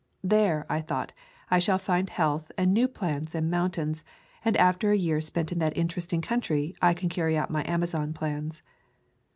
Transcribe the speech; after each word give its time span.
There, 0.23 0.65
I 0.67 0.81
thought, 0.81 1.11
I 1.51 1.59
shall 1.59 1.77
find 1.77 2.09
health 2.09 2.51
and 2.57 2.73
new 2.73 2.87
plants 2.87 3.35
and 3.35 3.51
moun 3.51 3.69
tains, 3.69 4.01
and 4.43 4.57
after 4.57 4.91
a 4.91 4.97
year 4.97 5.21
spent 5.21 5.51
in 5.51 5.59
that 5.59 5.77
interesting 5.77 6.21
country 6.23 6.75
I 6.81 6.95
can 6.95 7.07
carry 7.07 7.37
out 7.37 7.51
my 7.51 7.63
Amazon 7.69 8.11
plans. 8.11 8.63